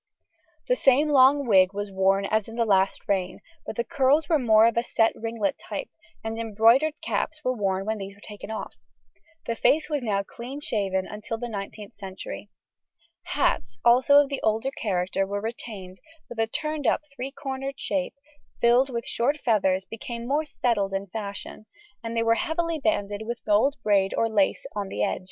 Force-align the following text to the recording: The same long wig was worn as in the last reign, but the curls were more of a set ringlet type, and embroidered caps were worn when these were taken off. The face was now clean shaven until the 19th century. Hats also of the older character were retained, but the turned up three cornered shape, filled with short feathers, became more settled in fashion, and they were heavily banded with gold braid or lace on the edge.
The 0.67 0.75
same 0.75 1.09
long 1.09 1.45
wig 1.45 1.73
was 1.75 1.91
worn 1.91 2.25
as 2.25 2.47
in 2.47 2.55
the 2.55 2.65
last 2.65 3.07
reign, 3.07 3.39
but 3.67 3.75
the 3.75 3.83
curls 3.83 4.27
were 4.27 4.39
more 4.39 4.65
of 4.65 4.75
a 4.75 4.81
set 4.81 5.13
ringlet 5.15 5.59
type, 5.59 5.89
and 6.23 6.39
embroidered 6.39 6.99
caps 7.01 7.39
were 7.43 7.53
worn 7.55 7.85
when 7.85 7.99
these 7.99 8.15
were 8.15 8.21
taken 8.21 8.49
off. 8.49 8.75
The 9.45 9.55
face 9.55 9.91
was 9.91 10.01
now 10.01 10.23
clean 10.23 10.59
shaven 10.59 11.05
until 11.05 11.37
the 11.37 11.45
19th 11.45 11.93
century. 11.97 12.49
Hats 13.25 13.77
also 13.85 14.15
of 14.21 14.29
the 14.29 14.41
older 14.41 14.71
character 14.71 15.27
were 15.27 15.39
retained, 15.39 15.99
but 16.27 16.37
the 16.37 16.47
turned 16.47 16.87
up 16.87 17.01
three 17.15 17.29
cornered 17.29 17.79
shape, 17.79 18.15
filled 18.59 18.89
with 18.89 19.05
short 19.05 19.37
feathers, 19.37 19.85
became 19.85 20.25
more 20.27 20.45
settled 20.45 20.95
in 20.95 21.05
fashion, 21.13 21.67
and 22.03 22.17
they 22.17 22.23
were 22.23 22.33
heavily 22.33 22.79
banded 22.79 23.21
with 23.27 23.45
gold 23.45 23.75
braid 23.83 24.15
or 24.17 24.27
lace 24.27 24.65
on 24.75 24.89
the 24.89 25.03
edge. 25.03 25.19